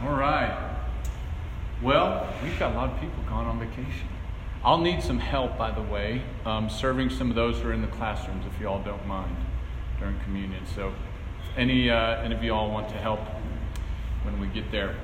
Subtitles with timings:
[0.00, 0.56] All right.
[1.82, 4.06] Well, we've got a lot of people gone on vacation.
[4.62, 7.82] I'll need some help, by the way, um, serving some of those who are in
[7.82, 9.36] the classrooms, if you all don't mind,
[9.98, 10.62] during communion.
[10.76, 10.94] So,
[11.56, 13.18] any uh, any of you all want to help
[14.22, 14.94] when we get there?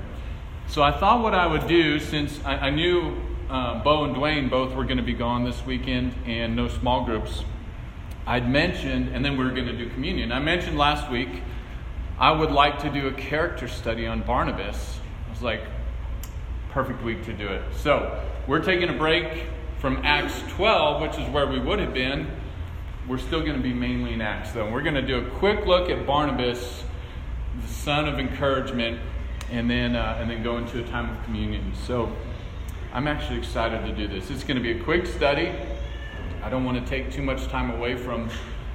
[0.69, 3.21] So, I thought what I would do, since I, I knew
[3.51, 7.04] uh, Bo and Dwayne both were going to be gone this weekend and no small
[7.04, 7.42] groups,
[8.29, 10.31] I'd mentioned, and then we were going to do communion.
[10.31, 11.42] I mentioned last week
[12.19, 15.01] I would like to do a character study on Barnabas.
[15.26, 15.63] I was like,
[16.70, 17.62] perfect week to do it.
[17.77, 19.46] So, we're taking a break
[19.80, 22.30] from Acts 12, which is where we would have been.
[23.09, 24.70] We're still going to be mainly in Acts, though.
[24.70, 26.84] We're going to do a quick look at Barnabas,
[27.60, 29.01] the son of encouragement,
[29.51, 31.73] and then, uh, and then go into a time of communion.
[31.74, 32.15] So,
[32.92, 34.30] I'm actually excited to do this.
[34.30, 35.52] It's going to be a quick study.
[36.45, 38.30] I don't want to take too much time away from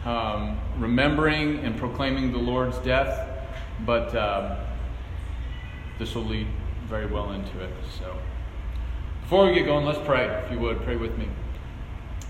[0.09, 3.29] um, remembering and proclaiming the Lord's death,
[3.85, 4.55] but uh,
[5.99, 6.47] this will lead
[6.87, 7.71] very well into it.
[7.99, 8.17] So,
[9.21, 10.25] before we get going, let's pray.
[10.25, 11.29] If you would, pray with me.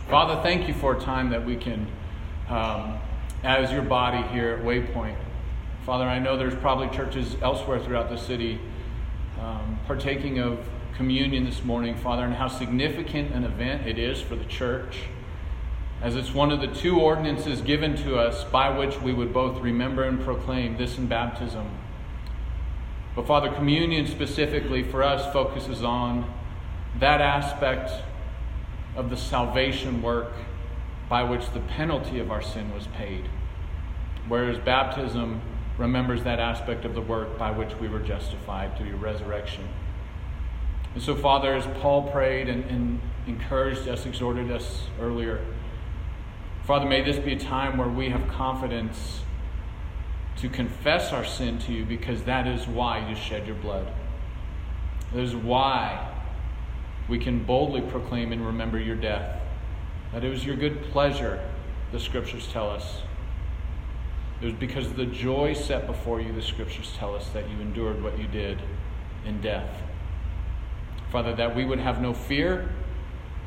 [0.10, 1.88] Father, thank you for a time that we can,
[2.50, 3.00] um,
[3.44, 5.16] as your body here at Waypoint.
[5.86, 8.60] Father, I know there's probably churches elsewhere throughout the city
[9.40, 10.60] um, partaking of
[10.98, 15.04] communion this morning, Father, and how significant an event it is for the church,
[16.02, 19.62] as it's one of the two ordinances given to us by which we would both
[19.62, 21.70] remember and proclaim this in baptism
[23.20, 26.32] but Father, communion specifically for us focuses on
[27.00, 27.92] that aspect
[28.96, 30.32] of the salvation work
[31.10, 33.26] by which the penalty of our sin was paid.
[34.30, 35.42] Whereas baptism
[35.78, 39.68] remembers that aspect of the work by which we were justified through your resurrection.
[40.94, 45.44] And so, Father, as Paul prayed and, and encouraged us, exhorted us earlier,
[46.70, 49.22] Father, may this be a time where we have confidence
[50.38, 53.92] to confess our sin to you because that is why you shed your blood.
[55.12, 56.14] That is why
[57.08, 59.42] we can boldly proclaim and remember your death.
[60.14, 61.44] That it was your good pleasure,
[61.92, 63.02] the scriptures tell us.
[64.40, 67.60] It was because of the joy set before you, the scriptures tell us, that you
[67.62, 68.62] endured what you did
[69.26, 69.82] in death.
[71.12, 72.70] Father, that we would have no fear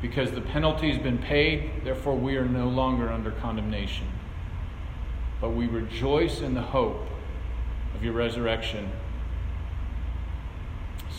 [0.03, 4.05] because the penalty has been paid, therefore we are no longer under condemnation
[5.43, 7.05] but we rejoice in the hope
[7.93, 8.89] of your resurrection.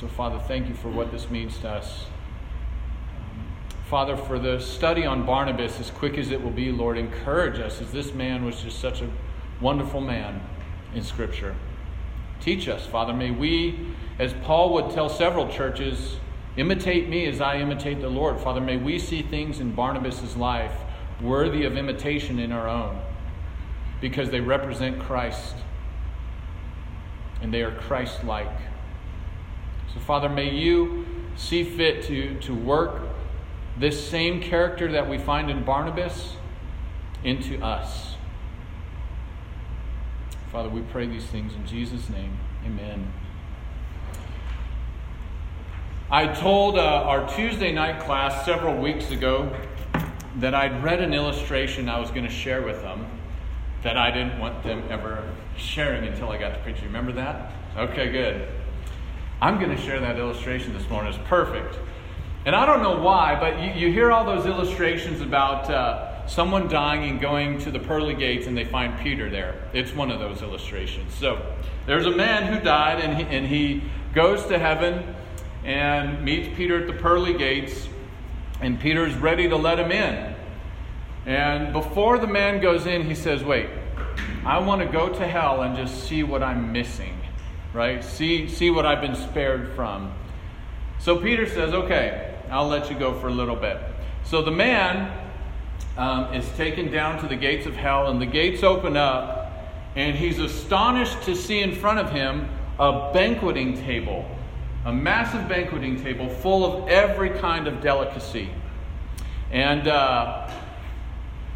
[0.00, 2.06] So, Father, thank you for what this means to us.
[3.19, 3.44] Um,
[3.91, 7.83] Father, for the study on Barnabas, as quick as it will be, Lord, encourage us
[7.83, 9.11] as this man was just such a
[9.61, 10.41] wonderful man
[10.94, 11.55] in Scripture.
[12.41, 13.12] Teach us, Father.
[13.12, 13.78] May we,
[14.19, 16.17] as Paul would tell several churches,
[16.56, 18.41] imitate me as I imitate the Lord.
[18.41, 20.72] Father, may we see things in Barnabas' life
[21.20, 23.00] worthy of imitation in our own
[24.00, 25.54] because they represent Christ
[27.41, 28.50] and they are Christ like.
[29.93, 31.06] So, Father, may you
[31.37, 33.03] see fit to, to work
[33.76, 36.37] this same character that we find in Barnabas
[37.22, 38.14] into us.
[40.53, 42.38] Father, we pray these things in Jesus' name.
[42.64, 43.12] Amen.
[46.14, 49.52] I told uh, our Tuesday night class several weeks ago
[50.36, 53.04] that I'd read an illustration I was going to share with them
[53.82, 56.80] that I didn't want them ever sharing until I got to preach.
[56.84, 57.50] Remember that?
[57.76, 58.47] Okay, good.
[59.42, 61.12] I'm going to share that illustration this morning.
[61.12, 61.80] It's perfect.
[62.46, 66.69] And I don't know why, but you, you hear all those illustrations about uh, someone
[66.69, 69.60] dying and going to the pearly gates and they find Peter there.
[69.72, 71.12] It's one of those illustrations.
[71.12, 71.44] So
[71.86, 73.82] there's a man who died and he, and he
[74.14, 75.16] goes to heaven
[75.64, 77.88] and meets Peter at the pearly gates,
[78.60, 80.34] and Peter's ready to let him in.
[81.26, 83.69] And before the man goes in, he says, Wait,
[84.44, 87.19] I want to go to hell and just see what I'm missing,
[87.72, 88.04] right?
[88.04, 90.12] See, see what I've been spared from.
[91.00, 93.78] So Peter says, Okay, I'll let you go for a little bit.
[94.25, 95.10] So the man
[95.96, 99.52] um, is taken down to the gates of hell, and the gates open up,
[99.96, 102.48] and he's astonished to see in front of him
[102.78, 104.28] a banqueting table,
[104.84, 108.50] a massive banqueting table full of every kind of delicacy.
[109.50, 110.50] And uh,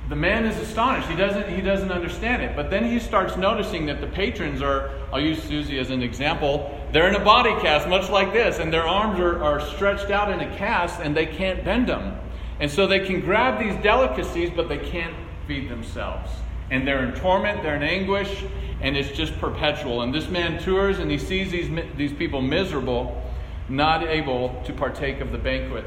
[0.09, 1.09] the man is astonished.
[1.09, 2.57] He doesn't, he doesn't understand it.
[2.57, 6.75] But then he starts noticing that the patrons are, I'll use Susie as an example,
[6.93, 10.31] they're in a body cast, much like this, and their arms are, are stretched out
[10.31, 12.19] in a cast and they can't bend them.
[12.61, 15.15] And so they can grab these delicacies, but they can't
[15.47, 16.31] feed themselves.
[16.71, 18.45] And they're in torment, they're in anguish,
[18.81, 20.03] and it's just perpetual.
[20.03, 23.23] And this man tours and he sees these, these people miserable,
[23.69, 25.85] not able to partake of the banquet.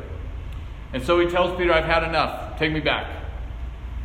[0.93, 2.57] And so he tells Peter, I've had enough.
[2.59, 3.21] Take me back.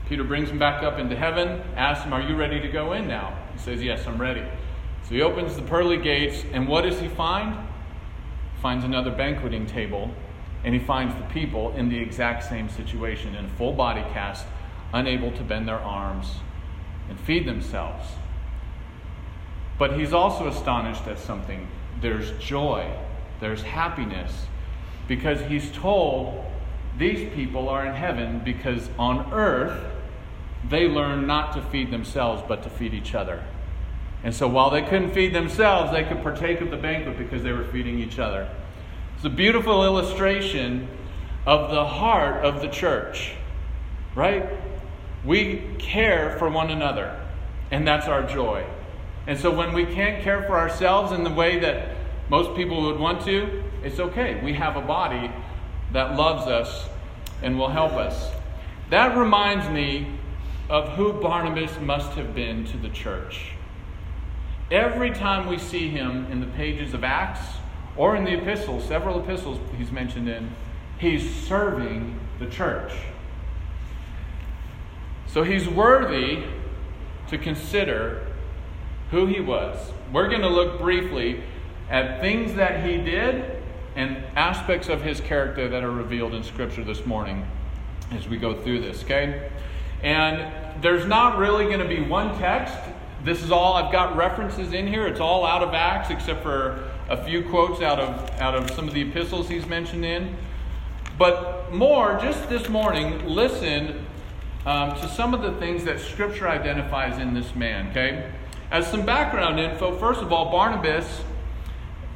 [0.08, 3.08] Peter brings him back up into heaven, asks him, Are you ready to go in
[3.08, 3.36] now?
[3.52, 4.44] He says, Yes, I'm ready.
[5.02, 7.56] So he opens the pearly gates, and what does he find?
[8.62, 10.12] Finds another banqueting table,
[10.64, 14.46] and he finds the people in the exact same situation in full body cast,
[14.92, 16.36] unable to bend their arms
[17.08, 18.06] and feed themselves.
[19.78, 21.68] But he's also astonished at something.
[22.00, 22.90] There's joy,
[23.40, 24.46] there's happiness,
[25.08, 26.44] because he's told
[26.98, 29.84] these people are in heaven because on earth
[30.68, 33.42] they learn not to feed themselves but to feed each other.
[34.24, 37.52] And so while they couldn't feed themselves, they could partake of the banquet because they
[37.52, 38.48] were feeding each other.
[39.14, 40.88] It's a beautiful illustration
[41.44, 43.34] of the heart of the church,
[44.14, 44.48] right?
[45.26, 47.20] We care for one another,
[47.72, 48.64] and that's our joy.
[49.26, 51.96] And so when we can't care for ourselves in the way that
[52.28, 54.40] most people would want to, it's okay.
[54.42, 55.30] We have a body
[55.92, 56.88] that loves us
[57.42, 58.30] and will help us.
[58.90, 60.06] That reminds me
[60.68, 63.52] of who Barnabas must have been to the church.
[64.70, 67.40] Every time we see him in the pages of Acts
[67.96, 70.50] or in the epistles, several epistles he's mentioned in,
[70.98, 72.92] he's serving the church.
[75.36, 76.44] So he's worthy
[77.28, 78.26] to consider
[79.10, 79.76] who he was.
[80.10, 81.42] We're going to look briefly
[81.90, 83.62] at things that he did
[83.96, 87.46] and aspects of his character that are revealed in Scripture this morning
[88.12, 89.50] as we go through this, okay?
[90.02, 92.74] And there's not really going to be one text
[93.22, 95.06] this is all, I've got references in here.
[95.06, 98.88] It's all out of Acts except for a few quotes out of, out of some
[98.88, 100.34] of the epistles he's mentioned in.
[101.18, 104.05] But more, just this morning, listen
[104.66, 108.30] um, to some of the things that Scripture identifies in this man, okay?
[108.70, 111.22] As some background info, first of all, Barnabas,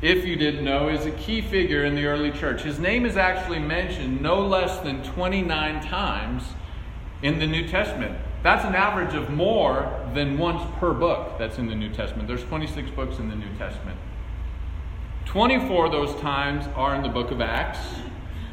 [0.02, 2.62] if you didn't know, is a key figure in the early church.
[2.62, 6.42] His name is actually mentioned no less than 29 times
[7.22, 8.18] in the New Testament.
[8.42, 12.26] That's an average of more than once per book that's in the New Testament.
[12.26, 13.98] There's 26 books in the New Testament.
[15.26, 17.78] 24 of those times are in the book of Acts.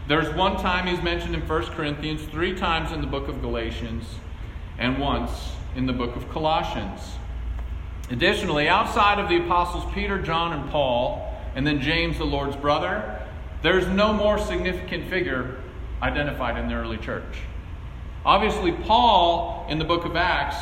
[0.08, 4.06] There's one time he's mentioned in 1 Corinthians, three times in the book of Galatians,
[4.78, 7.02] and once in the book of Colossians.
[8.10, 13.20] Additionally, outside of the apostles Peter, John, and Paul, and then James, the Lord's brother,
[13.64, 15.58] there's no more significant figure
[16.02, 17.40] identified in the early church.
[18.26, 20.56] Obviously, Paul in the book of Acts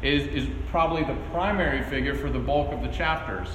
[0.00, 3.48] is, is probably the primary figure for the bulk of the chapters.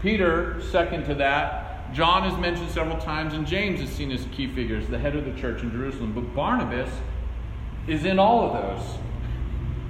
[0.00, 4.46] Peter, second to that, John is mentioned several times, and James is seen as key
[4.46, 6.12] figures, the head of the church in Jerusalem.
[6.12, 6.90] But Barnabas
[7.86, 8.98] is in all of those.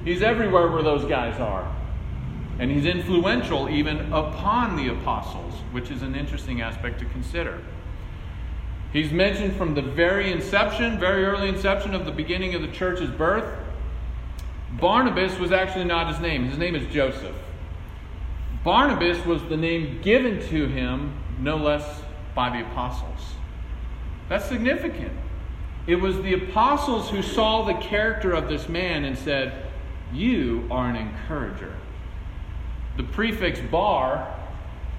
[0.04, 1.70] He's everywhere where those guys are.
[2.58, 7.60] And he's influential even upon the apostles, which is an interesting aspect to consider.
[8.93, 13.10] He's mentioned from the very inception, very early inception of the beginning of the church's
[13.10, 13.58] birth.
[14.78, 17.37] Barnabas was actually not his name, his name is Joseph.
[18.64, 22.02] Barnabas was the name given to him, no less
[22.34, 23.34] by the apostles.
[24.28, 25.12] That's significant.
[25.86, 29.66] It was the apostles who saw the character of this man and said,
[30.12, 31.74] You are an encourager.
[32.96, 34.34] The prefix bar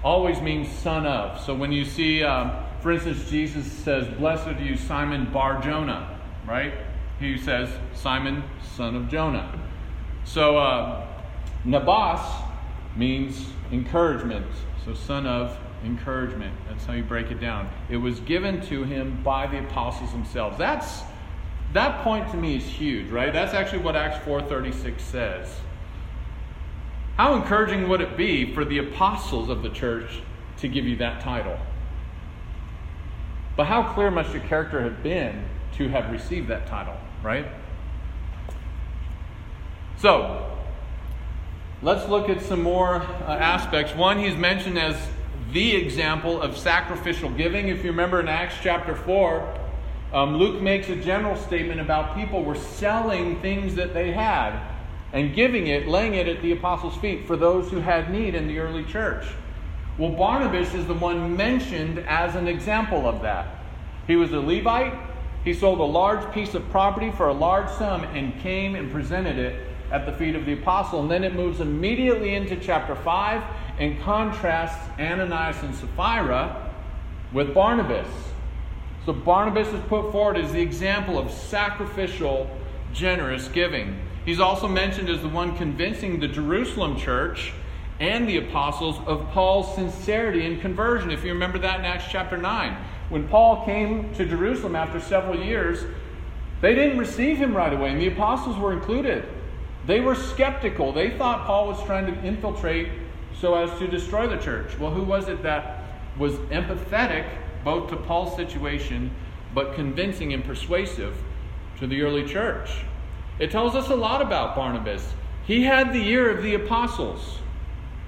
[0.02, 1.40] always means son of.
[1.40, 2.52] So when you see um,
[2.84, 6.74] for instance, Jesus says, Blessed are you, Simon Bar Jonah, right?
[7.18, 8.44] He says, Simon,
[8.76, 9.58] son of Jonah.
[10.26, 11.06] So, uh,
[11.64, 12.20] Nabas
[12.94, 14.44] means encouragement.
[14.84, 16.54] So, son of encouragement.
[16.68, 17.70] That's how you break it down.
[17.88, 20.58] It was given to him by the apostles themselves.
[20.58, 21.02] That's
[21.72, 23.32] that point to me is huge, right?
[23.32, 25.60] That's actually what Acts 4:36 says.
[27.16, 30.20] How encouraging would it be for the apostles of the church
[30.58, 31.58] to give you that title?
[33.56, 35.44] But how clear must your character have been
[35.76, 37.46] to have received that title, right?
[39.96, 40.53] So,
[41.82, 43.94] let's look at some more uh, aspects.
[43.94, 44.96] One, he's mentioned as
[45.52, 47.68] the example of sacrificial giving.
[47.68, 49.60] If you remember in Acts chapter 4,
[50.12, 54.58] um, Luke makes a general statement about people were selling things that they had
[55.12, 58.48] and giving it, laying it at the apostles' feet for those who had need in
[58.48, 59.24] the early church.
[59.96, 63.46] Well, Barnabas is the one mentioned as an example of that.
[64.08, 64.94] He was a Levite.
[65.44, 69.38] He sold a large piece of property for a large sum and came and presented
[69.38, 71.00] it at the feet of the apostle.
[71.00, 73.42] And then it moves immediately into chapter 5
[73.78, 76.72] and contrasts Ananias and Sapphira
[77.32, 78.08] with Barnabas.
[79.04, 82.48] So Barnabas is put forward as the example of sacrificial,
[82.92, 83.98] generous giving.
[84.24, 87.52] He's also mentioned as the one convincing the Jerusalem church
[88.00, 91.10] and the apostles of Paul's sincerity in conversion.
[91.10, 92.76] If you remember that in Acts chapter 9.
[93.10, 95.84] When Paul came to Jerusalem after several years,
[96.62, 99.28] they didn't receive him right away, and the apostles were included.
[99.86, 100.92] They were skeptical.
[100.92, 102.88] They thought Paul was trying to infiltrate
[103.38, 104.78] so as to destroy the church.
[104.78, 105.82] Well, who was it that
[106.18, 107.26] was empathetic
[107.64, 109.10] both to Paul's situation
[109.54, 111.16] but convincing and persuasive
[111.78, 112.70] to the early church?
[113.38, 115.12] It tells us a lot about Barnabas.
[115.44, 117.40] He had the ear of the apostles.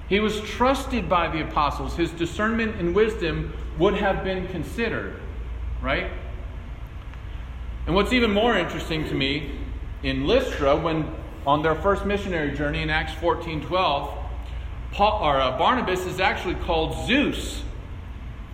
[0.09, 1.95] He was trusted by the apostles.
[1.95, 5.19] His discernment and wisdom would have been considered,
[5.81, 6.09] right?
[7.85, 9.51] And what's even more interesting to me
[10.01, 11.13] in Lystra, when
[11.47, 14.17] on their first missionary journey in Acts 14 12,
[14.91, 17.63] Paul, or, uh, Barnabas is actually called Zeus,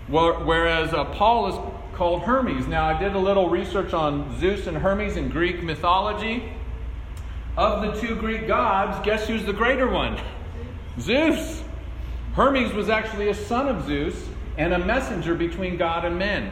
[0.07, 2.67] whereas uh, Paul is called Hermes.
[2.67, 6.53] Now, I did a little research on Zeus and Hermes in Greek mythology.
[7.55, 10.19] Of the two Greek gods, guess who's the greater one?
[10.99, 11.63] Zeus.
[12.33, 16.51] Hermes was actually a son of Zeus and a messenger between God and men,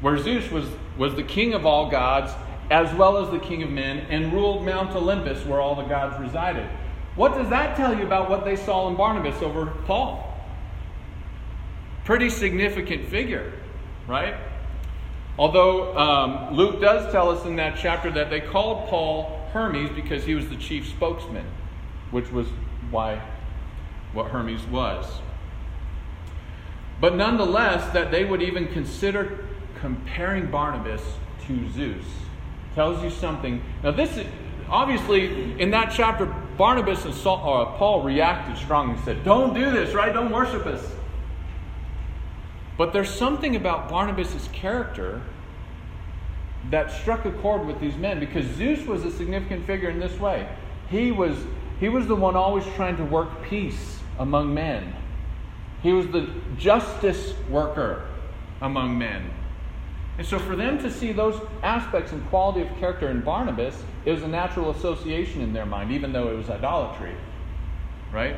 [0.00, 2.32] where Zeus was, was the king of all gods
[2.70, 6.18] as well as the king of men and ruled Mount Olympus where all the gods
[6.20, 6.66] resided.
[7.14, 10.30] What does that tell you about what they saw in Barnabas over Paul?
[12.04, 13.52] Pretty significant figure,
[14.06, 14.34] right?
[15.38, 20.24] Although um, Luke does tell us in that chapter that they called Paul Hermes because
[20.24, 21.46] he was the chief spokesman,
[22.10, 22.46] which was
[22.90, 23.22] why
[24.12, 25.20] what Hermes was.
[27.00, 29.46] But nonetheless, that they would even consider
[29.80, 31.02] comparing Barnabas
[31.46, 32.04] to Zeus
[32.74, 33.62] tells you something.
[33.82, 34.26] Now, this is
[34.68, 36.26] obviously in that chapter,
[36.56, 40.12] Barnabas and Saul, uh, Paul reacted strongly and said, Don't do this, right?
[40.12, 40.84] Don't worship us.
[42.76, 45.22] But there's something about Barnabas' character
[46.70, 50.18] that struck a chord with these men because Zeus was a significant figure in this
[50.18, 50.48] way.
[50.90, 51.36] He was,
[51.78, 54.94] he was the one always trying to work peace among men,
[55.82, 58.08] he was the justice worker
[58.62, 59.30] among men.
[60.16, 64.12] And so, for them to see those aspects and quality of character in Barnabas, it
[64.12, 67.16] was a natural association in their mind, even though it was idolatry.
[68.12, 68.36] Right?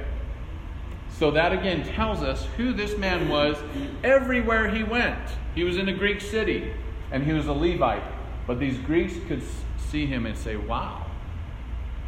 [1.19, 3.57] So, that again tells us who this man was
[4.03, 5.29] everywhere he went.
[5.55, 6.73] He was in a Greek city,
[7.11, 8.03] and he was a Levite.
[8.47, 9.43] But these Greeks could
[9.91, 11.05] see him and say, wow,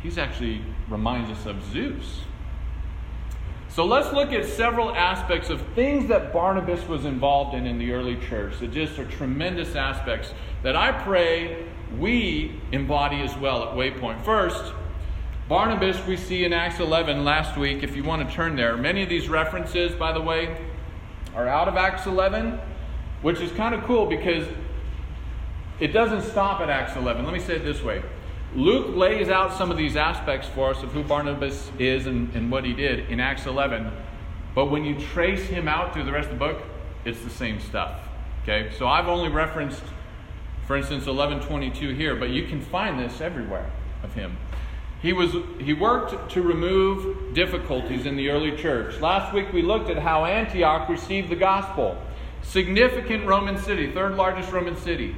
[0.02, 2.20] he's actually reminds us of Zeus.
[3.78, 7.92] So let's look at several aspects of things that Barnabas was involved in in the
[7.92, 11.64] early church that just are tremendous aspects that I pray
[11.96, 14.24] we embody as well at Waypoint.
[14.24, 14.72] First,
[15.48, 18.76] Barnabas, we see in Acts 11 last week, if you want to turn there.
[18.76, 20.60] Many of these references, by the way,
[21.36, 22.58] are out of Acts 11,
[23.22, 24.44] which is kind of cool because
[25.78, 27.24] it doesn't stop at Acts 11.
[27.24, 28.02] Let me say it this way
[28.54, 32.50] Luke lays out some of these aspects for us of who Barnabas is and, and
[32.50, 33.90] what he did in Acts 11.
[34.54, 36.62] But when you trace him out through the rest of the book,
[37.04, 38.00] it's the same stuff.
[38.42, 38.70] Okay?
[38.78, 39.82] So I've only referenced,
[40.66, 43.70] for instance, 1122 here, but you can find this everywhere
[44.02, 44.36] of him.
[45.02, 48.98] He, was, he worked to remove difficulties in the early church.
[49.00, 51.96] Last week we looked at how Antioch received the gospel.
[52.42, 55.14] Significant Roman city, third largest Roman city.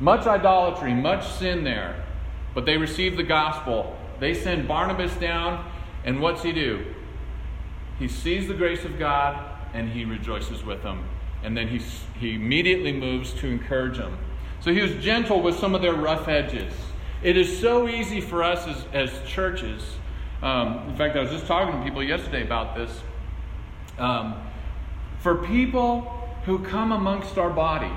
[0.00, 2.04] Much idolatry, much sin there.
[2.54, 3.96] But they receive the gospel.
[4.20, 5.70] They send Barnabas down,
[6.04, 6.84] and what's he do?
[7.98, 11.04] He sees the grace of God and he rejoices with them.
[11.42, 11.78] And then he,
[12.18, 14.16] he immediately moves to encourage them.
[14.60, 16.72] So he was gentle with some of their rough edges.
[17.22, 19.82] It is so easy for us as, as churches.
[20.42, 23.00] Um, in fact, I was just talking to people yesterday about this.
[23.98, 24.36] Um,
[25.20, 26.02] for people
[26.44, 27.92] who come amongst our body,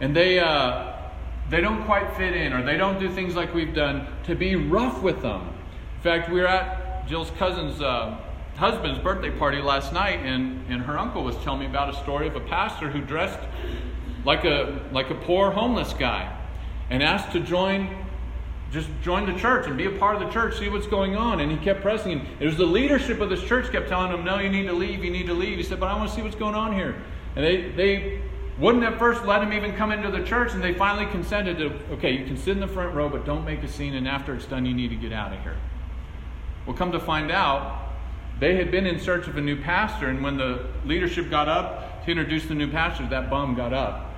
[0.00, 0.92] and they uh,
[1.50, 4.56] they don't quite fit in or they don't do things like we've done to be
[4.56, 5.42] rough with them.
[5.96, 8.18] In fact we were at jill's cousin's uh,
[8.56, 12.26] husband's birthday party last night and, and her uncle was telling me about a story
[12.26, 13.40] of a pastor who dressed
[14.24, 16.34] like a like a poor homeless guy
[16.90, 18.04] and asked to join
[18.70, 21.40] just join the church and be a part of the church see what's going on.
[21.40, 24.24] And he kept pressing him it was the leadership of this church kept telling him
[24.24, 25.58] no you need to leave you need to leave.
[25.58, 26.96] He said but i want to see what's going on here.
[27.36, 28.22] And they they
[28.58, 31.72] wouldn't at first let him even come into the church, and they finally consented to,
[31.94, 34.34] okay, you can sit in the front row, but don't make a scene, and after
[34.34, 35.56] it's done, you need to get out of here.
[36.66, 37.90] Well, come to find out,
[38.38, 42.04] they had been in search of a new pastor, and when the leadership got up
[42.04, 44.14] to introduce the new pastor, that bum got up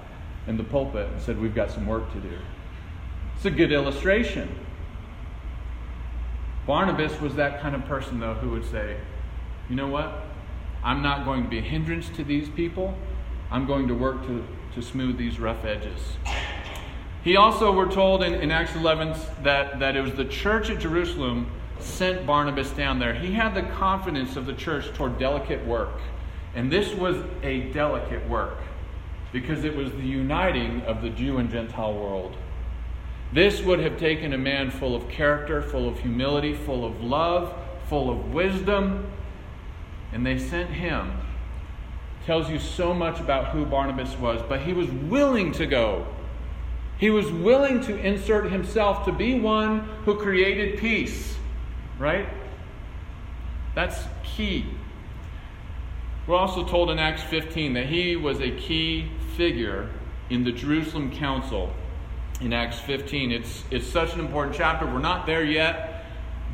[0.47, 2.39] in the pulpit and said, We've got some work to do.
[3.37, 4.49] It's a good illustration.
[6.67, 8.97] Barnabas was that kind of person, though, who would say,
[9.69, 10.25] You know what?
[10.83, 12.97] I'm not going to be a hindrance to these people.
[13.51, 16.01] I'm going to work to, to smooth these rough edges.
[17.23, 20.79] He also, we're told in, in Acts 11 that, that it was the church at
[20.79, 23.15] Jerusalem sent Barnabas down there.
[23.15, 26.01] He had the confidence of the church toward delicate work.
[26.55, 28.59] And this was a delicate work
[29.33, 32.37] because it was the uniting of the Jew and Gentile world.
[33.33, 37.53] This would have taken a man full of character, full of humility, full of love,
[37.89, 39.07] full of wisdom,
[40.13, 41.13] and they sent him.
[42.27, 46.07] Tells you so much about who Barnabas was, but he was willing to go.
[46.99, 51.37] He was willing to insert himself to be one who created peace,
[51.99, 52.29] right?
[53.77, 54.67] That's key.
[56.27, 59.89] We're also told in Acts 15 that he was a key figure
[60.29, 61.73] in the Jerusalem Council
[62.41, 63.31] in Acts 15.
[63.31, 64.87] It's, it's such an important chapter.
[64.87, 65.96] We're not there yet,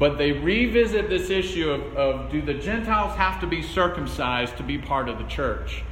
[0.02, 4.64] but they revisit this issue of, of do the Gentiles have to be circumcised to
[4.64, 5.84] be part of the church?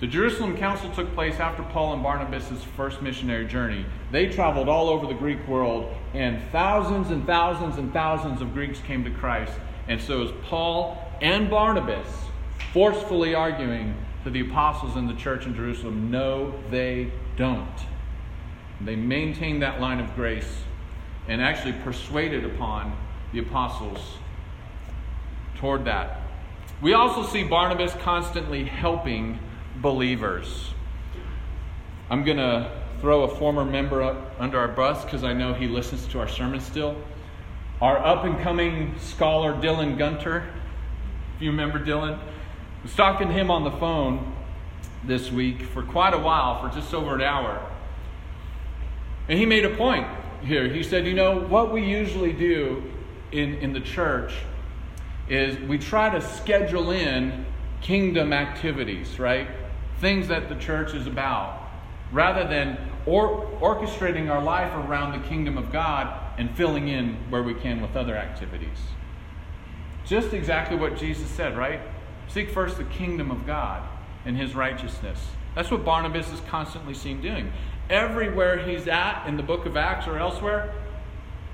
[0.00, 3.86] The Jerusalem Council took place after Paul and Barnabas' first missionary journey.
[4.10, 8.80] They traveled all over the Greek world, and thousands and thousands and thousands of Greeks
[8.80, 9.52] came to Christ.
[9.86, 12.08] And so, as Paul and Barnabas
[12.72, 13.94] forcefully arguing
[14.24, 17.78] to the apostles in the church in Jerusalem, no, they don't.
[18.80, 20.64] They maintained that line of grace
[21.28, 22.92] and actually persuaded upon
[23.32, 24.18] the apostles
[25.56, 26.20] toward that.
[26.80, 29.38] We also see Barnabas constantly helping
[29.76, 30.72] believers.
[32.08, 32.70] I'm going to
[33.00, 34.02] throw a former member
[34.38, 36.96] under our bus because I know he listens to our sermon still.
[37.80, 40.50] Our up and coming scholar, Dylan Gunter.
[41.36, 42.18] If you remember Dylan,
[42.82, 44.34] was talking to him on the phone
[45.04, 47.64] this week for quite a while, for just over an hour.
[49.28, 50.06] And he made a point
[50.42, 50.68] here.
[50.68, 52.82] He said, You know, what we usually do
[53.32, 54.32] in, in the church
[55.28, 57.46] is we try to schedule in
[57.80, 59.48] kingdom activities, right?
[60.00, 61.68] Things that the church is about,
[62.12, 67.42] rather than or, orchestrating our life around the kingdom of God and filling in where
[67.42, 68.78] we can with other activities.
[70.04, 71.80] Just exactly what Jesus said, right?
[72.28, 73.82] Seek first the kingdom of God
[74.24, 75.20] and his righteousness.
[75.54, 77.52] That's what Barnabas is constantly seen doing.
[77.88, 80.72] Everywhere he's at in the book of Acts or elsewhere,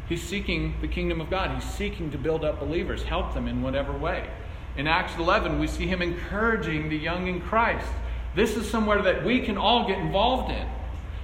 [0.09, 1.51] he's seeking the kingdom of God.
[1.55, 4.29] He's seeking to build up believers, help them in whatever way.
[4.77, 7.89] In Acts 11, we see him encouraging the young in Christ.
[8.35, 10.69] This is somewhere that we can all get involved in.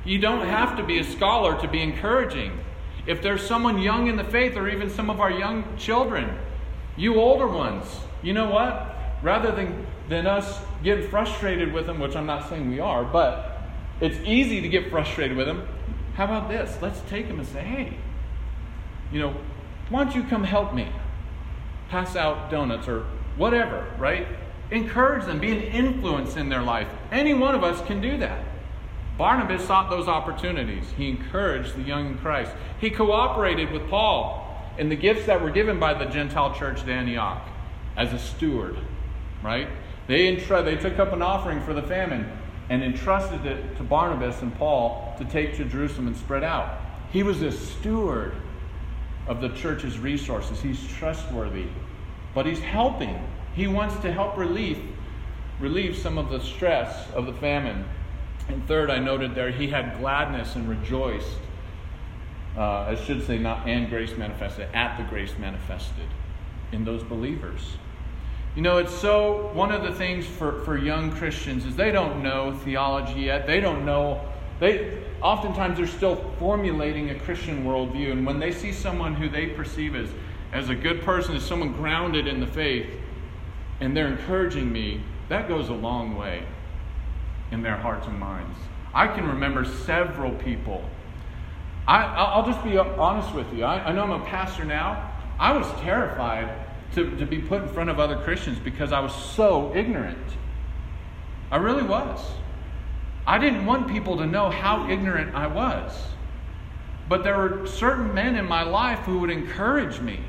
[0.05, 2.59] You don't have to be a scholar to be encouraging.
[3.07, 6.39] If there's someone young in the faith, or even some of our young children,
[6.97, 7.85] you older ones,
[8.23, 8.97] you know what?
[9.23, 13.61] Rather than, than us getting frustrated with them, which I'm not saying we are, but
[14.01, 15.67] it's easy to get frustrated with them.
[16.15, 16.77] How about this?
[16.81, 17.97] Let's take them and say, hey,
[19.13, 19.35] you know,
[19.91, 20.89] why don't you come help me?
[21.91, 23.05] Pass out donuts or
[23.37, 24.27] whatever, right?
[24.71, 26.89] Encourage them, be an influence in their life.
[27.11, 28.45] Any one of us can do that.
[29.19, 30.85] Barnabas sought those opportunities.
[30.97, 32.53] He encouraged the young in Christ.
[32.81, 34.49] He cooperated with Paul
[34.79, 37.47] in the gifts that were given by the Gentile church at Antioch
[37.97, 38.79] as a steward,
[39.43, 39.69] right?
[40.07, 42.31] They, entr- they took up an offering for the famine
[42.71, 46.81] and entrusted it to Barnabas and Paul to take to Jerusalem and spread out.
[47.13, 48.35] He was a steward
[49.27, 50.61] of the church's resources.
[50.61, 51.67] He's trustworthy,
[52.35, 53.19] but he's helping.
[53.55, 54.83] He wants to help relieve
[55.61, 57.85] relieve some of the stress of the famine.
[58.49, 61.39] And third, I noted there he had gladness and rejoiced.
[62.57, 66.09] Uh, I should say not and grace manifested, at the grace manifested
[66.73, 67.77] in those believers.
[68.55, 72.23] You know, it's so, one of the things for, for young Christians is they don't
[72.23, 73.47] know theology yet.
[73.47, 74.21] They don't know,
[74.63, 78.13] they, oftentimes they're still formulating a Christian worldview.
[78.13, 80.09] And when they see someone who they perceive as,
[80.53, 82.87] as a good person, as someone grounded in the faith,
[83.81, 86.45] and they're encouraging me, that goes a long way
[87.51, 88.57] in their hearts and minds.
[88.95, 90.89] I can remember several people.
[91.89, 93.65] I, I'll just be honest with you.
[93.65, 95.11] I, I know I'm a pastor now.
[95.41, 96.49] I was terrified
[96.95, 100.25] to, to be put in front of other Christians because I was so ignorant.
[101.51, 102.21] I really was.
[103.27, 105.93] I didn't want people to know how ignorant I was.
[107.09, 110.21] But there were certain men in my life who would encourage me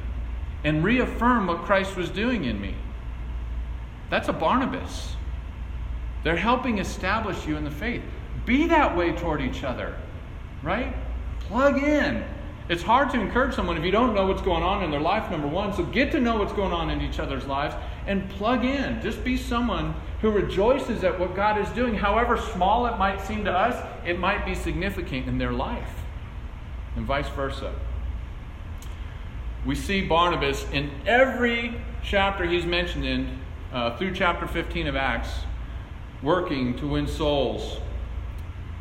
[0.63, 2.75] and reaffirm what Christ was doing in me.
[4.09, 5.15] That's a Barnabas.
[6.23, 8.01] They're helping establish you in the faith.
[8.45, 9.95] Be that way toward each other,
[10.61, 10.95] right?
[11.41, 12.23] Plug in.
[12.69, 15.29] It's hard to encourage someone if you don't know what's going on in their life,
[15.29, 15.73] number one.
[15.73, 17.75] So get to know what's going on in each other's lives
[18.07, 19.01] and plug in.
[19.01, 21.93] Just be someone who rejoices at what God is doing.
[21.93, 26.01] However small it might seem to us, it might be significant in their life,
[26.95, 27.75] and vice versa.
[29.63, 33.39] We see Barnabas in every chapter he's mentioned in,
[33.71, 35.29] uh, through chapter 15 of Acts,
[36.23, 37.77] working to win souls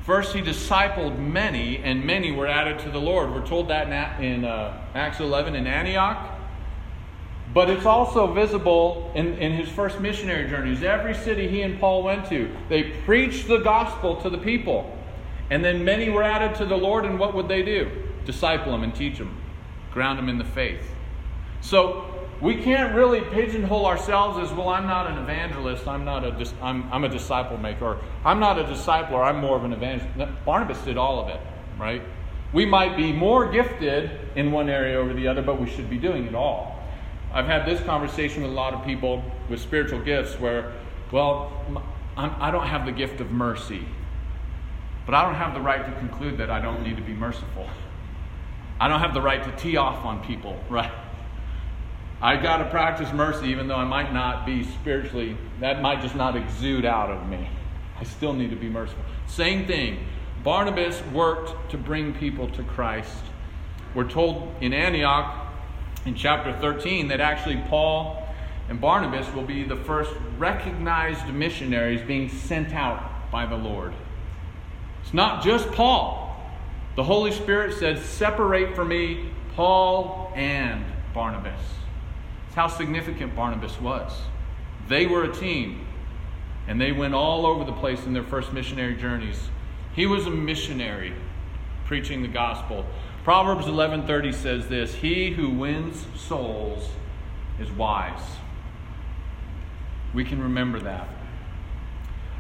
[0.05, 3.33] First, he discipled many, and many were added to the Lord.
[3.33, 6.32] We're told that in, uh, Acts 11 in Antioch.
[7.55, 10.83] But it's also visible in, in his first missionary journeys.
[10.83, 14.97] Every city he and Paul went to, they preached the gospel to the people.
[15.51, 17.91] And then many were added to the Lord, and what would they do?
[18.25, 19.37] Disciple them and teach them,
[19.93, 20.81] ground them in the faith.
[21.61, 22.07] So
[22.41, 24.71] we can't really pigeonhole ourselves as well.
[24.71, 25.87] I'm not an evangelist.
[25.87, 26.51] I'm not a.
[26.63, 27.85] I'm, I'm a disciple maker.
[27.85, 29.25] Or, I'm not a discipler.
[29.25, 30.45] I'm more of an evangelist.
[30.45, 31.41] Barnabas did all of it,
[31.79, 32.03] right?
[32.53, 35.99] We might be more gifted in one area over the other, but we should be
[35.99, 36.82] doing it all.
[37.33, 40.73] I've had this conversation with a lot of people with spiritual gifts where,
[41.11, 41.51] well,
[42.17, 43.87] I'm, I do not have the gift of mercy,
[45.07, 47.69] but I don't have the right to conclude that I don't need to be merciful.
[48.79, 50.93] I don't have the right to tee off on people, right?
[52.21, 56.15] I got to practice mercy even though I might not be spiritually, that might just
[56.15, 57.49] not exude out of me.
[57.99, 59.03] I still need to be merciful.
[59.27, 60.07] Same thing.
[60.45, 63.23] Barnabas worked to bring people to Christ.
[63.95, 65.42] We're told in Antioch
[66.05, 68.23] in chapter 13 that actually Paul
[68.69, 73.93] and Barnabas will be the first recognized missionaries being sent out by the Lord.
[75.03, 76.37] It's not just Paul.
[76.97, 80.85] The Holy Spirit said, Separate for me Paul and
[81.15, 81.61] Barnabas.
[82.47, 84.13] It's how significant Barnabas was.
[84.89, 85.87] They were a team,
[86.67, 89.49] and they went all over the place in their first missionary journeys.
[89.95, 91.15] He was a missionary
[91.85, 92.87] preaching the gospel.
[93.25, 96.91] Proverbs 11:30 says this, "He who wins souls
[97.61, 98.39] is wise."
[100.13, 101.09] We can remember that.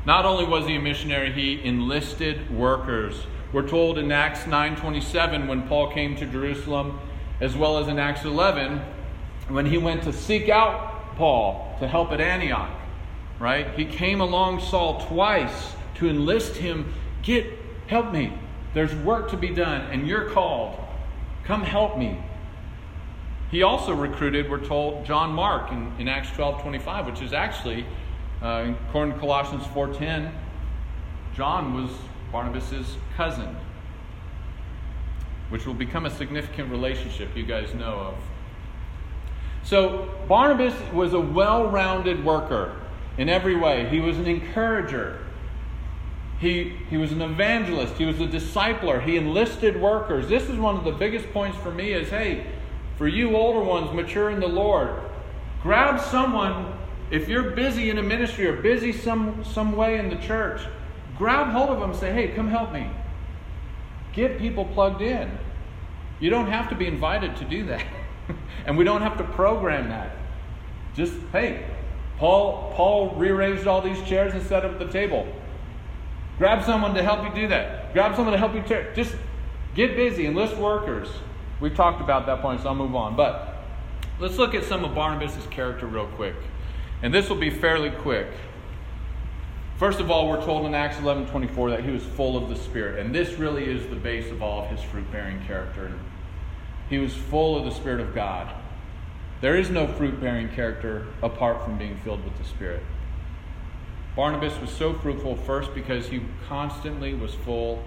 [0.05, 3.27] Not only was he a missionary, he enlisted workers.
[3.53, 6.99] We're told in Acts 9:27 when Paul came to Jerusalem,
[7.40, 8.81] as well as in Acts 11
[9.49, 12.71] when he went to seek out Paul to help at Antioch,
[13.38, 13.68] right?
[13.77, 16.92] He came along Saul twice to enlist him,
[17.23, 17.47] get
[17.87, 18.33] help me.
[18.75, 20.79] There's work to be done and you're called.
[21.45, 22.19] Come help me.
[23.51, 27.85] He also recruited, we're told, John Mark in, in Acts 12 25, which is actually,
[28.41, 30.33] uh, according to Colossians 4.10,
[31.35, 31.91] John was
[32.31, 33.55] Barnabas's cousin,
[35.51, 38.15] which will become a significant relationship you guys know of.
[39.65, 42.75] So Barnabas was a well rounded worker
[43.19, 43.89] in every way.
[43.89, 45.22] He was an encourager.
[46.43, 47.95] He, he was an evangelist.
[47.95, 49.01] He was a discipler.
[49.01, 50.29] He enlisted workers.
[50.29, 52.49] This is one of the biggest points for me is hey,
[52.99, 54.91] for you older ones, mature in the Lord,
[55.63, 56.77] grab someone,
[57.13, 60.61] if you're busy in a ministry or busy some, some way in the church,
[61.17, 62.91] grab hold of them say, hey, come help me.
[64.13, 65.31] Get people plugged in.
[66.19, 67.85] You don't have to be invited to do that.
[68.67, 70.17] and we don't have to program that.
[70.97, 71.65] Just, hey,
[72.19, 75.33] Paul, Paul rearranged all these chairs and set up the table.
[76.43, 77.93] Grab someone to help you do that.
[77.93, 78.63] Grab someone to help you.
[78.63, 78.93] Tear.
[78.97, 79.15] Just
[79.77, 81.09] get busy, enlist workers.
[81.61, 83.15] We've talked about that point, so I'll move on.
[83.15, 83.59] But
[84.19, 86.35] let's look at some of Barnabas' character real quick.
[87.01, 88.27] And this will be fairly quick.
[89.77, 92.57] First of all, we're told in Acts 11 24 that he was full of the
[92.57, 92.99] Spirit.
[92.99, 95.93] And this really is the base of all of his fruit bearing character.
[96.91, 98.53] He was full of the Spirit of God.
[99.43, 102.83] There is no fruit bearing character apart from being filled with the Spirit.
[104.14, 107.83] Barnabas was so fruitful first because he constantly was full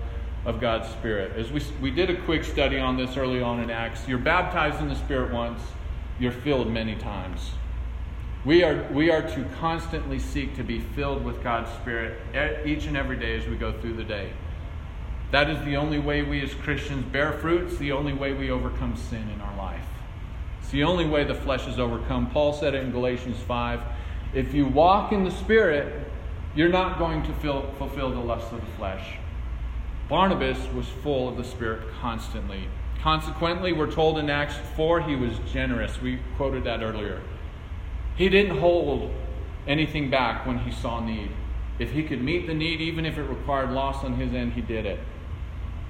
[0.46, 1.38] of God's Spirit.
[1.38, 4.80] As we, we did a quick study on this early on in Acts, you're baptized
[4.80, 5.62] in the Spirit once,
[6.20, 7.52] you're filled many times.
[8.44, 12.20] We are, we are to constantly seek to be filled with God's Spirit
[12.66, 14.32] each and every day as we go through the day.
[15.32, 17.70] That is the only way we as Christians bear fruit.
[17.70, 19.86] It's the only way we overcome sin in our life.
[20.62, 22.30] It's the only way the flesh is overcome.
[22.30, 23.82] Paul said it in Galatians 5.
[24.34, 26.08] If you walk in the Spirit,
[26.56, 29.18] you're not going to fill, fulfill the lusts of the flesh.
[30.08, 32.68] Barnabas was full of the Spirit constantly.
[33.02, 36.02] Consequently, we're told in Acts 4 he was generous.
[36.02, 37.22] We quoted that earlier.
[38.16, 39.12] He didn't hold
[39.68, 41.32] anything back when he saw need.
[41.78, 44.62] If he could meet the need, even if it required loss on his end, he
[44.62, 45.00] did it.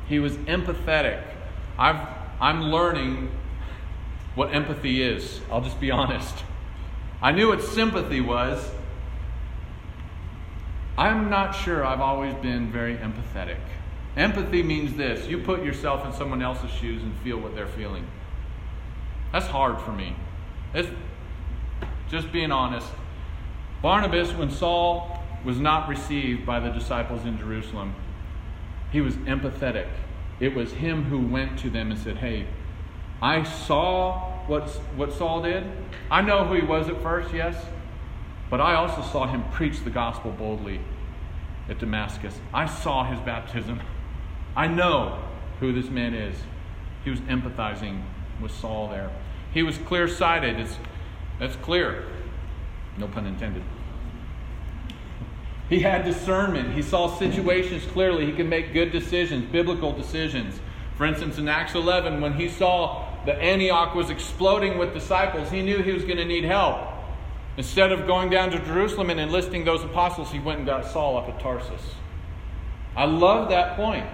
[0.08, 1.24] He was empathetic.
[1.78, 2.08] I've,
[2.40, 3.32] I'm learning
[4.34, 5.42] what empathy is.
[5.52, 6.44] I'll just be honest.
[7.22, 8.72] I knew what sympathy was.
[10.98, 13.60] I'm not sure I've always been very empathetic.
[14.16, 18.08] Empathy means this you put yourself in someone else's shoes and feel what they're feeling.
[19.32, 20.16] That's hard for me.
[20.74, 20.90] It's
[22.10, 22.88] just being honest.
[23.82, 27.94] Barnabas, when Saul was not received by the disciples in Jerusalem,
[28.92, 29.88] he was empathetic.
[30.40, 32.48] It was him who went to them and said, Hey,
[33.22, 35.66] I saw what, what Saul did.
[36.10, 37.56] I know who he was at first, yes,
[38.50, 40.80] but I also saw him preach the gospel boldly
[41.68, 42.40] at Damascus.
[42.54, 43.82] I saw his baptism.
[44.56, 45.20] I know
[45.60, 46.38] who this man is.
[47.04, 48.02] He was empathizing
[48.42, 49.10] with Saul there.
[49.54, 50.68] He was clear sighted.
[51.40, 52.06] That's clear.
[52.98, 53.64] No pun intended.
[55.70, 56.74] He had discernment.
[56.74, 58.26] He saw situations clearly.
[58.26, 60.60] He could make good decisions, biblical decisions.
[60.96, 65.62] For instance, in Acts 11, when he saw that Antioch was exploding with disciples, he
[65.62, 66.78] knew he was going to need help.
[67.58, 71.18] Instead of going down to Jerusalem and enlisting those apostles, he went and got Saul
[71.18, 71.96] up at Tarsus.
[72.96, 74.06] I love that point.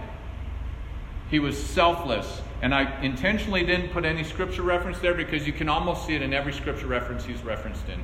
[1.30, 2.42] He was selfless.
[2.62, 6.22] And I intentionally didn't put any scripture reference there because you can almost see it
[6.22, 8.04] in every scripture reference he's referenced in.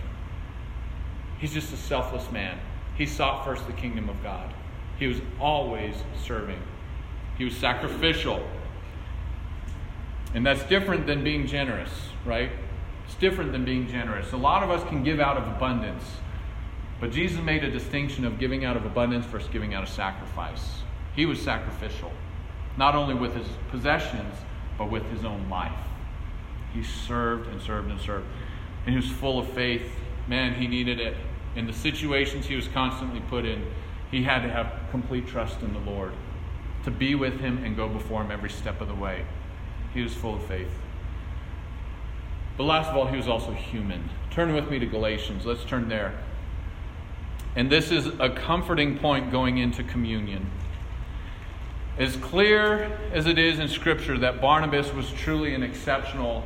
[1.37, 2.57] He's just a selfless man.
[2.97, 4.51] He sought first the kingdom of God.
[4.97, 6.59] He was always serving.
[7.37, 8.43] He was sacrificial.
[10.33, 11.91] And that's different than being generous,
[12.25, 12.49] right?
[13.19, 14.31] Different than being generous.
[14.31, 16.03] A lot of us can give out of abundance.
[16.99, 20.81] But Jesus made a distinction of giving out of abundance versus giving out of sacrifice.
[21.15, 22.11] He was sacrificial,
[22.75, 24.33] not only with his possessions,
[24.77, 25.71] but with his own life.
[26.73, 28.25] He served and served and served.
[28.85, 29.91] And he was full of faith.
[30.27, 31.15] Man, he needed it.
[31.55, 33.65] In the situations he was constantly put in,
[34.11, 36.13] he had to have complete trust in the Lord
[36.83, 39.25] to be with him and go before him every step of the way.
[39.93, 40.71] He was full of faith.
[42.57, 44.09] But last of all, he was also human.
[44.31, 45.45] Turn with me to Galatians.
[45.45, 46.13] Let's turn there.
[47.55, 50.49] And this is a comforting point going into communion.
[51.97, 56.43] As clear as it is in Scripture that Barnabas was truly an exceptional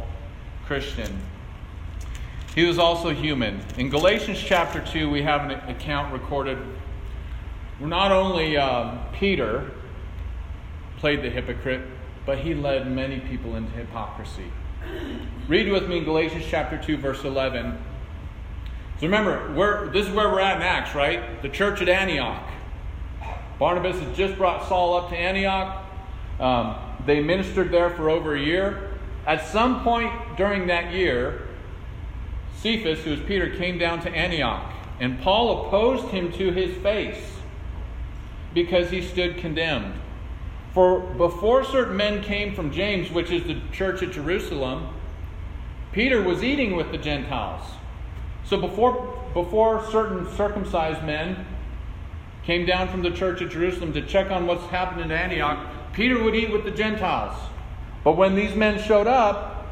[0.66, 1.20] Christian,
[2.56, 3.62] he was also human.
[3.78, 6.58] In Galatians chapter 2, we have an account recorded
[7.80, 9.72] where not only um, Peter
[10.98, 11.82] played the hypocrite,
[12.26, 14.52] but he led many people into hypocrisy.
[15.48, 17.78] Read with me Galatians chapter 2, verse 11.
[19.00, 21.42] So remember, this is where we're at in Acts, right?
[21.42, 22.48] The church at Antioch.
[23.60, 25.84] Barnabas has just brought Saul up to Antioch.
[26.40, 28.92] Um, they ministered there for over a year.
[29.26, 31.48] At some point during that year,
[32.58, 37.22] Cephas, who was Peter, came down to Antioch, and Paul opposed him to his face
[38.54, 40.01] because he stood condemned.
[40.74, 44.88] For before certain men came from James, which is the church at Jerusalem,
[45.92, 47.62] Peter was eating with the Gentiles.
[48.46, 51.46] So before, before certain circumcised men
[52.44, 55.60] came down from the church at Jerusalem to check on what's happening in Antioch,
[55.94, 57.38] Peter would eat with the Gentiles.
[58.04, 59.68] But when these men showed up,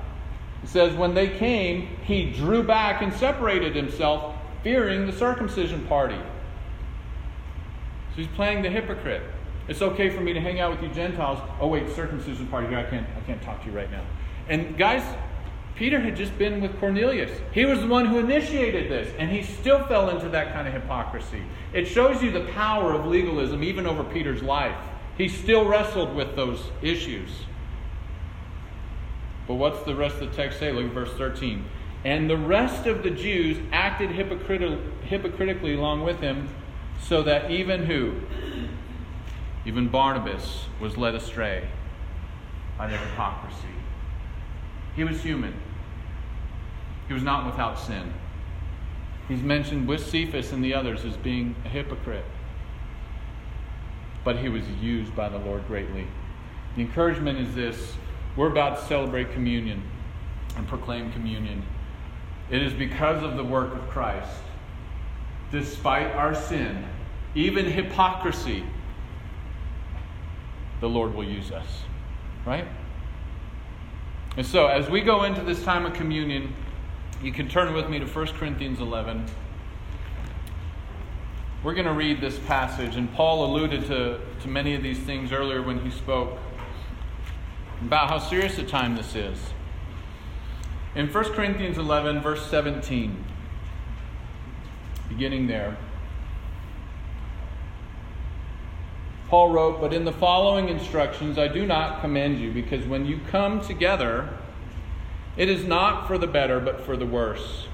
[0.63, 6.19] it says, when they came, he drew back and separated himself, fearing the circumcision party.
[8.09, 9.23] So he's playing the hypocrite.
[9.69, 11.39] It's okay for me to hang out with you Gentiles.
[11.62, 12.79] Oh wait, circumcision party here.
[12.79, 14.03] I can't I can't talk to you right now.
[14.47, 15.03] And guys,
[15.75, 17.39] Peter had just been with Cornelius.
[17.53, 20.73] He was the one who initiated this, and he still fell into that kind of
[20.73, 21.43] hypocrisy.
[21.71, 24.75] It shows you the power of legalism even over Peter's life.
[25.17, 27.29] He still wrestled with those issues.
[29.47, 30.71] But what's the rest of the text say?
[30.71, 31.63] Look at verse 13.
[32.03, 36.49] And the rest of the Jews acted hypocritically along with him,
[37.01, 38.15] so that even who?
[39.65, 41.67] Even Barnabas was led astray
[42.78, 43.67] by their hypocrisy.
[44.95, 45.54] He was human.
[47.08, 48.13] He was not without sin.
[49.28, 52.26] He's mentioned with Cephas and the others as being a hypocrite.
[54.24, 56.08] But he was used by the Lord greatly.
[56.76, 57.93] The encouragement is this
[58.36, 59.84] we're about to celebrate communion
[60.56, 61.63] and proclaim communion.
[62.50, 64.41] It is because of the work of Christ,
[65.52, 66.86] despite our sin,
[67.36, 68.63] even hypocrisy,
[70.82, 71.84] the Lord will use us.
[72.46, 72.68] Right?
[74.38, 76.54] And so, as we go into this time of communion,
[77.22, 79.26] you can turn with me to 1 Corinthians 11.
[81.62, 85.34] We're going to read this passage, and Paul alluded to, to many of these things
[85.34, 86.38] earlier when he spoke
[87.82, 89.38] about how serious a time this is.
[90.96, 93.26] In 1 Corinthians 11, verse 17,
[95.10, 95.78] beginning there,
[99.30, 103.20] Paul wrote, But in the following instructions I do not commend you, because when you
[103.30, 104.28] come together,
[105.38, 107.68] it is not for the better, but for the worse.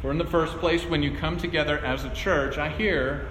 [0.00, 3.28] For in the first place, when you come together as a church, I hear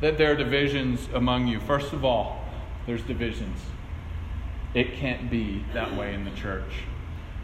[0.00, 1.58] that there are divisions among you.
[1.58, 2.44] First of all,
[2.86, 3.58] there's divisions.
[4.74, 6.84] It can't be that way in the church.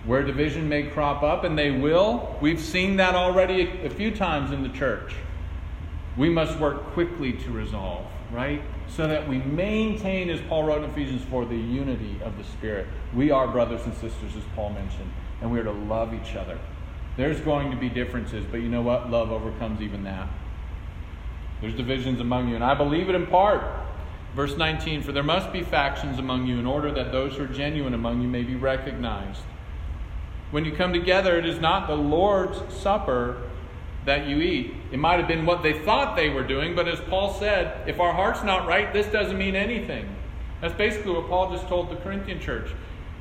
[0.05, 4.53] Where division may crop up, and they will, we've seen that already a few times
[4.53, 5.15] in the church.
[6.17, 8.63] We must work quickly to resolve, right?
[8.89, 12.87] So that we maintain, as Paul wrote in Ephesians 4, the unity of the Spirit.
[13.15, 15.11] We are brothers and sisters, as Paul mentioned
[15.45, 16.59] and we are to love each other.
[17.19, 19.11] There's going to be differences, but you know what?
[19.11, 20.29] Love overcomes even that.
[21.61, 23.63] There's divisions among you, and I believe it in part.
[24.35, 27.49] Verse 19 For there must be factions among you in order that those who are
[27.49, 29.43] genuine among you may be recognized.
[30.51, 33.44] When you come together, it is not the Lord's Supper
[34.05, 34.75] that you eat.
[34.93, 38.01] It might have been what they thought they were doing, but as Paul said, if
[38.01, 40.07] our heart's not right, this doesn't mean anything.
[40.61, 42.71] That's basically what Paul just told the Corinthian church.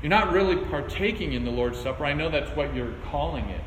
[0.02, 2.06] You're not really partaking in the Lord's Supper.
[2.06, 3.62] I know that's what you're calling it.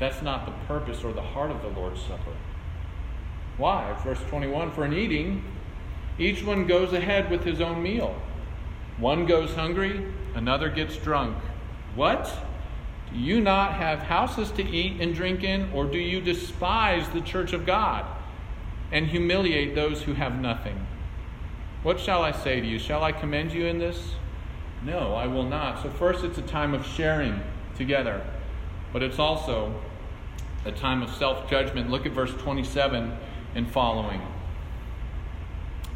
[0.00, 2.32] That's not the purpose or the heart of the Lord's Supper.
[3.56, 3.96] Why?
[4.04, 5.44] Verse 21 For in eating,
[6.18, 8.14] each one goes ahead with his own meal.
[8.98, 11.36] One goes hungry, another gets drunk.
[11.94, 12.32] What?
[13.12, 17.20] Do you not have houses to eat and drink in, or do you despise the
[17.20, 18.04] church of God
[18.92, 20.86] and humiliate those who have nothing?
[21.82, 22.78] What shall I say to you?
[22.78, 24.14] Shall I commend you in this?
[24.82, 25.82] No, I will not.
[25.82, 27.40] So, first, it's a time of sharing
[27.76, 28.24] together,
[28.92, 29.74] but it's also
[30.64, 31.90] a time of self judgment.
[31.90, 33.16] Look at verse 27
[33.54, 34.20] and following.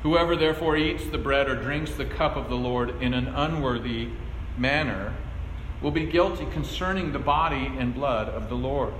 [0.03, 4.09] Whoever therefore eats the bread or drinks the cup of the Lord in an unworthy
[4.57, 5.15] manner
[5.81, 8.93] will be guilty concerning the body and blood of the Lord.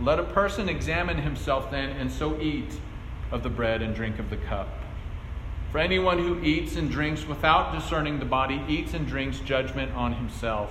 [0.00, 2.72] Let a person examine himself then, and so eat
[3.30, 4.68] of the bread and drink of the cup.
[5.70, 10.14] For anyone who eats and drinks without discerning the body eats and drinks judgment on
[10.14, 10.70] himself.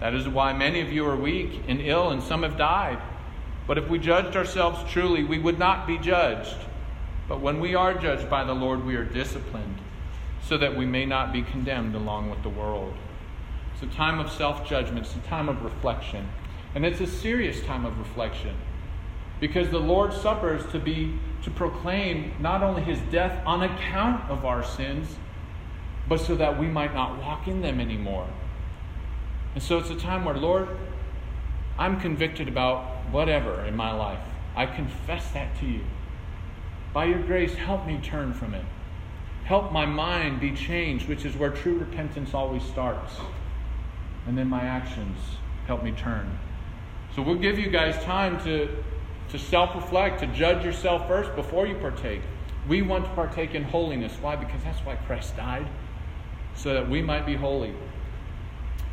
[0.00, 2.98] That is why many of you are weak and ill, and some have died.
[3.66, 6.56] But if we judged ourselves truly, we would not be judged.
[7.28, 9.78] But when we are judged by the Lord, we are disciplined,
[10.42, 12.94] so that we may not be condemned along with the world.
[13.82, 16.28] It's a time of self judgment, it's a time of reflection.
[16.74, 18.54] And it's a serious time of reflection.
[19.40, 24.30] Because the Lord's Supper is to be to proclaim not only his death on account
[24.30, 25.16] of our sins,
[26.08, 28.28] but so that we might not walk in them anymore.
[29.54, 30.68] And so it's a time where, Lord,
[31.76, 34.24] I'm convicted about whatever in my life.
[34.54, 35.84] I confess that to you.
[36.92, 38.64] By your grace, help me turn from it.
[39.44, 43.14] Help my mind be changed, which is where true repentance always starts.
[44.26, 45.18] And then my actions
[45.66, 46.38] help me turn.
[47.14, 48.68] So we'll give you guys time to,
[49.30, 52.22] to self reflect, to judge yourself first before you partake.
[52.68, 54.12] We want to partake in holiness.
[54.20, 54.36] Why?
[54.36, 55.66] Because that's why Christ died,
[56.54, 57.74] so that we might be holy.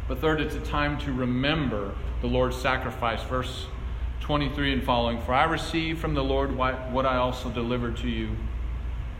[0.07, 3.21] But third, it's a time to remember the Lord's sacrifice.
[3.23, 3.67] Verse
[4.21, 8.29] 23 and following For I received from the Lord what I also delivered to you.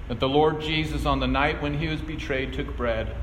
[0.08, 3.16] That the Lord Jesus, on the night when he was betrayed, took bread.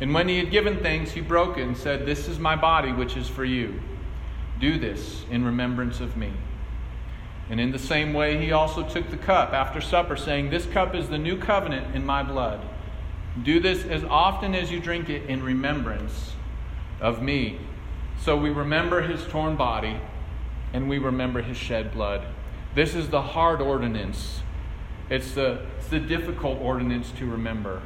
[0.00, 2.92] And when he had given thanks, he broke it and said, This is my body,
[2.92, 3.80] which is for you.
[4.58, 6.32] Do this in remembrance of me.
[7.50, 10.94] And in the same way, he also took the cup after supper, saying, This cup
[10.94, 12.60] is the new covenant in my blood.
[13.42, 16.32] Do this as often as you drink it in remembrance
[17.00, 17.58] of me.
[18.20, 19.98] So we remember his torn body
[20.72, 22.24] and we remember his shed blood.
[22.74, 24.42] This is the hard ordinance.
[25.10, 27.82] It's the, it's the difficult ordinance to remember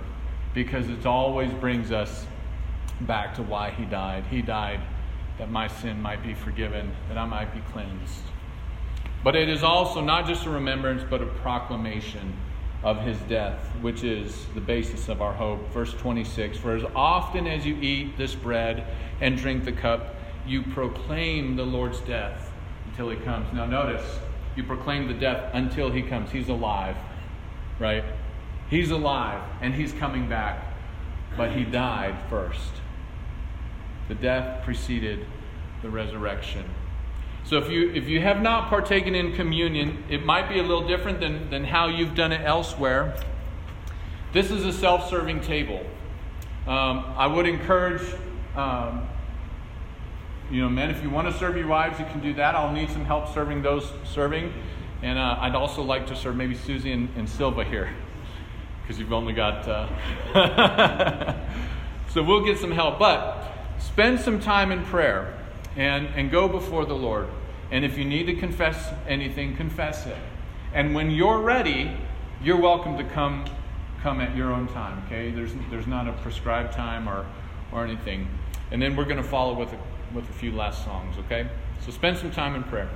[0.56, 2.26] because it always brings us
[3.02, 4.24] back to why he died.
[4.30, 4.80] He died
[5.36, 8.22] that my sin might be forgiven, that I might be cleansed.
[9.22, 12.32] But it is also not just a remembrance, but a proclamation
[12.82, 15.60] of his death, which is the basis of our hope.
[15.72, 18.86] Verse 26 For as often as you eat this bread
[19.20, 20.14] and drink the cup,
[20.46, 22.50] you proclaim the Lord's death
[22.86, 23.52] until he comes.
[23.52, 24.20] Now, notice,
[24.56, 26.30] you proclaim the death until he comes.
[26.30, 26.96] He's alive,
[27.78, 28.04] right?
[28.68, 30.64] He's alive and he's coming back,
[31.36, 32.72] but he died first.
[34.08, 35.26] The death preceded
[35.82, 36.64] the resurrection.
[37.44, 40.86] So if you if you have not partaken in communion, it might be a little
[40.86, 43.16] different than, than how you've done it elsewhere.
[44.32, 45.84] This is a self-serving table.
[46.66, 48.02] Um, I would encourage
[48.56, 49.08] um,
[50.50, 52.54] you know, men, if you want to serve your wives, you can do that.
[52.54, 54.52] I'll need some help serving those serving.
[55.02, 57.90] And uh, I'd also like to serve maybe Susie and, and Silva here
[58.86, 59.66] because you've only got.
[59.66, 61.34] Uh...
[62.08, 62.98] so we'll get some help.
[62.98, 65.36] But spend some time in prayer
[65.76, 67.28] and, and go before the Lord.
[67.70, 70.16] And if you need to confess anything, confess it.
[70.72, 71.96] And when you're ready,
[72.42, 73.44] you're welcome to come
[74.02, 75.30] come at your own time, okay?
[75.30, 77.26] There's, there's not a prescribed time or,
[77.72, 78.28] or anything.
[78.70, 79.78] And then we're going to follow with a
[80.14, 81.48] with a few last songs, okay?
[81.84, 82.88] So spend some time in prayer.